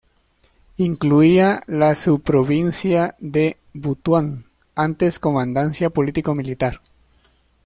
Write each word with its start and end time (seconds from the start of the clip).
Incluía 0.77 1.61
la 1.67 1.93
sub-provincia 1.93 3.15
de 3.19 3.57
Butuan, 3.75 4.47
antes 4.73 5.19
comandancia 5.19 5.91
político 5.91 6.33
militar. 6.33 6.81